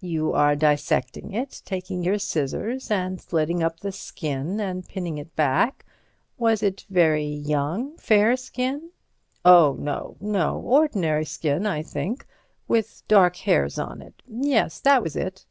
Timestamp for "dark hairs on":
13.08-14.00